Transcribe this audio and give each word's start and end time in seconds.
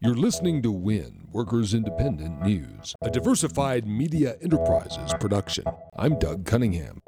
You're 0.00 0.14
listening 0.14 0.62
to 0.62 0.72
WIN, 0.72 1.28
Workers 1.30 1.74
Independent 1.74 2.40
News, 2.40 2.94
a 3.02 3.10
diversified 3.10 3.86
media 3.86 4.36
enterprises 4.40 5.12
production. 5.20 5.64
I'm 5.98 6.18
Doug 6.18 6.46
Cunningham. 6.46 7.02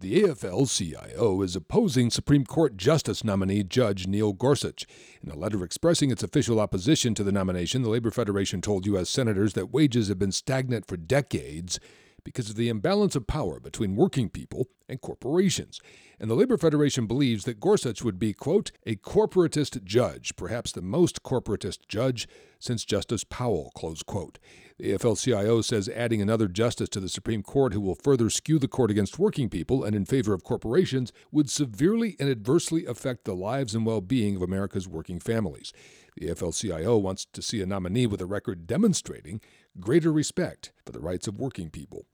The 0.00 0.22
AFL 0.22 0.68
CIO 0.68 1.40
is 1.40 1.56
opposing 1.56 2.10
Supreme 2.10 2.44
Court 2.44 2.76
Justice 2.76 3.24
nominee 3.24 3.62
Judge 3.62 4.06
Neil 4.06 4.34
Gorsuch. 4.34 4.84
In 5.22 5.30
a 5.30 5.36
letter 5.36 5.64
expressing 5.64 6.10
its 6.10 6.22
official 6.22 6.60
opposition 6.60 7.14
to 7.14 7.24
the 7.24 7.32
nomination, 7.32 7.82
the 7.82 7.88
Labor 7.88 8.10
Federation 8.10 8.60
told 8.60 8.84
U.S. 8.84 9.08
senators 9.08 9.54
that 9.54 9.72
wages 9.72 10.08
have 10.08 10.18
been 10.18 10.32
stagnant 10.32 10.86
for 10.86 10.98
decades 10.98 11.80
because 12.22 12.50
of 12.50 12.56
the 12.56 12.68
imbalance 12.68 13.16
of 13.16 13.26
power 13.26 13.60
between 13.60 13.96
working 13.96 14.28
people 14.28 14.68
and 14.88 15.00
corporations. 15.00 15.80
And 16.20 16.30
the 16.30 16.34
Labor 16.34 16.56
Federation 16.56 17.06
believes 17.06 17.44
that 17.44 17.60
Gorsuch 17.60 18.02
would 18.02 18.18
be, 18.18 18.32
quote, 18.32 18.72
a 18.86 18.96
corporatist 18.96 19.84
judge, 19.84 20.34
perhaps 20.36 20.72
the 20.72 20.82
most 20.82 21.22
corporatist 21.22 21.86
judge 21.88 22.28
since 22.58 22.84
Justice 22.84 23.24
Powell, 23.24 23.70
close 23.76 24.02
quote. 24.02 24.38
The 24.78 24.92
AFL 24.92 25.22
CIO 25.22 25.60
says 25.60 25.88
adding 25.88 26.20
another 26.20 26.48
justice 26.48 26.88
to 26.90 27.00
the 27.00 27.08
Supreme 27.08 27.42
Court 27.42 27.72
who 27.72 27.80
will 27.80 27.94
further 27.94 28.30
skew 28.30 28.58
the 28.58 28.68
court 28.68 28.90
against 28.90 29.18
working 29.18 29.48
people 29.48 29.84
and 29.84 29.94
in 29.94 30.04
favor 30.04 30.34
of 30.34 30.44
corporations 30.44 31.12
would 31.30 31.50
severely 31.50 32.16
and 32.18 32.28
adversely 32.28 32.84
affect 32.86 33.24
the 33.24 33.34
lives 33.34 33.74
and 33.74 33.86
well 33.86 34.00
being 34.00 34.36
of 34.36 34.42
America's 34.42 34.88
working 34.88 35.20
families. 35.20 35.72
The 36.16 36.28
AFL 36.28 36.58
CIO 36.58 36.96
wants 36.96 37.26
to 37.32 37.42
see 37.42 37.62
a 37.62 37.66
nominee 37.66 38.06
with 38.06 38.20
a 38.20 38.26
record 38.26 38.66
demonstrating 38.66 39.40
greater 39.78 40.12
respect 40.12 40.72
for 40.84 40.90
the 40.90 41.00
rights 41.00 41.28
of 41.28 41.38
working 41.38 41.70
people. 41.70 42.06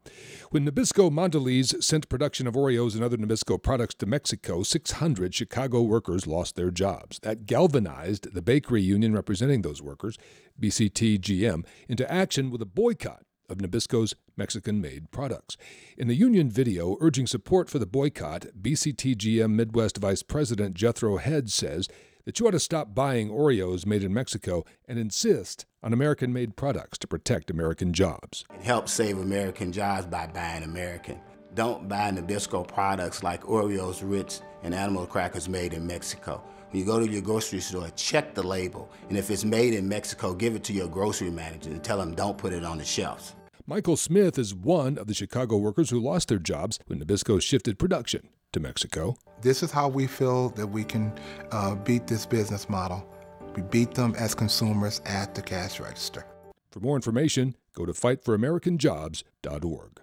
When 0.50 0.66
Nabisco 0.66 1.10
Mondelez 1.10 1.82
sent 1.82 2.10
production 2.10 2.46
of 2.46 2.56
Oreos 2.64 2.94
and 2.94 3.04
other 3.04 3.18
Nabisco 3.18 3.62
products 3.62 3.94
to 3.96 4.06
Mexico, 4.06 4.62
600 4.62 5.34
Chicago 5.34 5.82
workers 5.82 6.26
lost 6.26 6.56
their 6.56 6.70
jobs. 6.70 7.18
That 7.22 7.44
galvanized 7.44 8.32
the 8.32 8.40
bakery 8.40 8.80
union 8.80 9.12
representing 9.12 9.60
those 9.60 9.82
workers, 9.82 10.16
BCTGM, 10.58 11.66
into 11.90 12.10
action 12.10 12.50
with 12.50 12.62
a 12.62 12.66
boycott 12.66 13.24
of 13.50 13.58
Nabisco's 13.58 14.14
Mexican 14.38 14.80
made 14.80 15.10
products. 15.10 15.58
In 15.98 16.08
the 16.08 16.14
union 16.14 16.48
video 16.48 16.96
urging 17.02 17.26
support 17.26 17.68
for 17.68 17.78
the 17.78 17.84
boycott, 17.84 18.46
BCTGM 18.58 19.50
Midwest 19.50 19.98
Vice 19.98 20.22
President 20.22 20.74
Jethro 20.74 21.18
Head 21.18 21.50
says 21.50 21.86
that 22.24 22.40
you 22.40 22.48
ought 22.48 22.52
to 22.52 22.60
stop 22.60 22.94
buying 22.94 23.28
Oreos 23.28 23.84
made 23.84 24.02
in 24.02 24.14
Mexico 24.14 24.64
and 24.88 24.98
insist 24.98 25.66
on 25.82 25.92
American 25.92 26.32
made 26.32 26.56
products 26.56 26.96
to 26.96 27.06
protect 27.06 27.50
American 27.50 27.92
jobs. 27.92 28.46
It 28.54 28.62
helps 28.62 28.94
save 28.94 29.18
American 29.18 29.70
jobs 29.70 30.06
by 30.06 30.28
buying 30.28 30.62
American. 30.62 31.20
Don't 31.54 31.88
buy 31.88 32.10
Nabisco 32.10 32.66
products 32.66 33.22
like 33.22 33.44
Oreos, 33.44 34.00
Ritz, 34.02 34.42
and 34.64 34.74
animal 34.74 35.06
crackers 35.06 35.48
made 35.48 35.72
in 35.72 35.86
Mexico. 35.86 36.42
When 36.70 36.80
you 36.80 36.86
go 36.86 36.98
to 36.98 37.08
your 37.08 37.22
grocery 37.22 37.60
store, 37.60 37.88
check 37.90 38.34
the 38.34 38.42
label. 38.42 38.90
And 39.08 39.16
if 39.16 39.30
it's 39.30 39.44
made 39.44 39.72
in 39.72 39.88
Mexico, 39.88 40.34
give 40.34 40.56
it 40.56 40.64
to 40.64 40.72
your 40.72 40.88
grocery 40.88 41.30
manager 41.30 41.70
and 41.70 41.84
tell 41.84 41.98
them 41.98 42.16
don't 42.16 42.36
put 42.36 42.52
it 42.52 42.64
on 42.64 42.78
the 42.78 42.84
shelves. 42.84 43.36
Michael 43.66 43.96
Smith 43.96 44.36
is 44.36 44.52
one 44.52 44.98
of 44.98 45.06
the 45.06 45.14
Chicago 45.14 45.56
workers 45.56 45.90
who 45.90 46.00
lost 46.00 46.26
their 46.28 46.40
jobs 46.40 46.80
when 46.86 46.98
Nabisco 46.98 47.40
shifted 47.40 47.78
production 47.78 48.30
to 48.52 48.58
Mexico. 48.58 49.14
This 49.40 49.62
is 49.62 49.70
how 49.70 49.86
we 49.88 50.08
feel 50.08 50.48
that 50.50 50.66
we 50.66 50.82
can 50.82 51.12
uh, 51.52 51.76
beat 51.76 52.08
this 52.08 52.26
business 52.26 52.68
model. 52.68 53.08
We 53.54 53.62
beat 53.62 53.94
them 53.94 54.16
as 54.18 54.34
consumers 54.34 55.00
at 55.06 55.36
the 55.36 55.42
cash 55.42 55.78
register. 55.78 56.26
For 56.72 56.80
more 56.80 56.96
information, 56.96 57.54
go 57.74 57.86
to 57.86 57.92
fightforamericanjobs.org. 57.92 60.00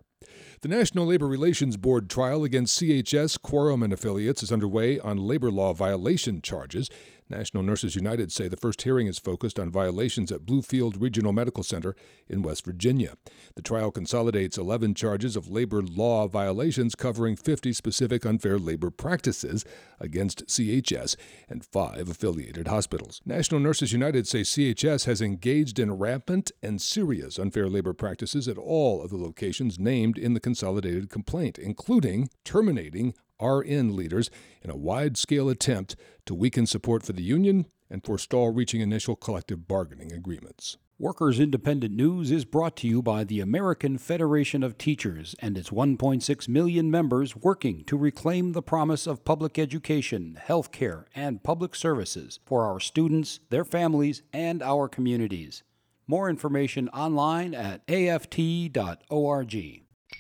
The 0.61 0.67
National 0.67 1.07
Labor 1.07 1.25
Relations 1.25 1.75
Board 1.75 2.07
trial 2.07 2.43
against 2.43 2.79
CHS, 2.79 3.41
Quorum, 3.41 3.81
and 3.81 3.91
affiliates 3.91 4.43
is 4.43 4.51
underway 4.51 4.99
on 4.99 5.17
labor 5.17 5.49
law 5.49 5.73
violation 5.73 6.39
charges. 6.39 6.87
National 7.31 7.63
Nurses 7.63 7.95
United 7.95 8.31
say 8.31 8.47
the 8.47 8.57
first 8.57 8.81
hearing 8.81 9.07
is 9.07 9.17
focused 9.17 9.57
on 9.57 9.71
violations 9.71 10.31
at 10.31 10.45
Bluefield 10.45 11.01
Regional 11.01 11.31
Medical 11.31 11.63
Center 11.63 11.95
in 12.27 12.41
West 12.41 12.65
Virginia. 12.65 13.15
The 13.55 13.61
trial 13.61 13.89
consolidates 13.89 14.57
11 14.57 14.95
charges 14.95 15.35
of 15.35 15.49
labor 15.49 15.81
law 15.81 16.27
violations 16.27 16.93
covering 16.93 17.37
50 17.37 17.71
specific 17.73 18.25
unfair 18.25 18.59
labor 18.59 18.91
practices 18.91 19.63
against 19.99 20.45
CHS 20.47 21.15
and 21.49 21.65
five 21.65 22.09
affiliated 22.09 22.67
hospitals. 22.67 23.21
National 23.25 23.61
Nurses 23.61 23.93
United 23.93 24.27
say 24.27 24.41
CHS 24.41 25.05
has 25.05 25.21
engaged 25.21 25.79
in 25.79 25.93
rampant 25.93 26.51
and 26.61 26.81
serious 26.81 27.39
unfair 27.39 27.67
labor 27.69 27.93
practices 27.93 28.47
at 28.47 28.57
all 28.57 29.01
of 29.01 29.09
the 29.09 29.17
locations 29.17 29.79
named 29.79 30.17
in 30.17 30.33
the 30.33 30.39
consolidated 30.51 31.09
complaint, 31.09 31.57
including 31.57 32.29
terminating 32.43 33.13
RN 33.41 33.95
leaders 33.95 34.29
in 34.61 34.69
a 34.69 34.75
wide 34.75 35.15
scale 35.15 35.47
attempt 35.47 35.95
to 36.25 36.35
weaken 36.35 36.65
support 36.67 37.03
for 37.03 37.13
the 37.13 37.23
union 37.23 37.67
and 37.89 38.03
forestall 38.03 38.49
reaching 38.49 38.81
initial 38.81 39.15
collective 39.15 39.65
bargaining 39.65 40.11
agreements. 40.11 40.75
Workers 40.99 41.39
Independent 41.39 41.95
News 41.95 42.31
is 42.31 42.43
brought 42.43 42.75
to 42.77 42.87
you 42.87 43.01
by 43.01 43.23
the 43.23 43.39
American 43.39 43.97
Federation 43.97 44.61
of 44.61 44.77
Teachers 44.77 45.35
and 45.39 45.57
its 45.57 45.69
1.6 45.69 46.47
million 46.49 46.91
members 46.91 47.33
working 47.33 47.85
to 47.85 47.95
reclaim 47.95 48.51
the 48.51 48.61
promise 48.61 49.07
of 49.07 49.23
public 49.23 49.57
education, 49.57 50.37
health 50.43 50.73
care, 50.73 51.07
and 51.15 51.43
public 51.43 51.75
services 51.75 52.41
for 52.45 52.65
our 52.65 52.81
students, 52.81 53.39
their 53.49 53.63
families, 53.63 54.21
and 54.33 54.61
our 54.61 54.89
communities. 54.89 55.63
More 56.07 56.29
information 56.29 56.89
online 56.89 57.53
at 57.53 57.89
aft.org. 57.89 59.81